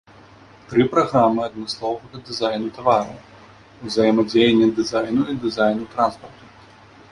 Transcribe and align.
Тры 0.69 0.85
праграмы 0.93 1.41
адмысловага 1.49 2.21
дызайну 2.29 2.73
тавараў, 2.79 3.13
узаемадзеяння 3.91 4.67
дызайну 4.81 5.21
і 5.35 5.39
дызайну 5.47 5.83
транспарту. 5.97 6.53